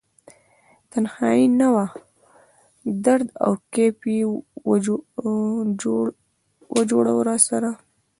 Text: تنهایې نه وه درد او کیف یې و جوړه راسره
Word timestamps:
تنهایې 0.91 1.45
نه 1.59 1.67
وه 1.73 1.85
درد 3.05 3.27
او 3.43 3.51
کیف 3.73 3.97
یې 4.15 4.21
و 6.75 6.77
جوړه 6.89 7.13
راسره 7.27 7.71